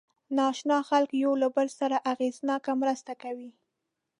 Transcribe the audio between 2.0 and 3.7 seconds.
اغېزناکه مرسته کوي.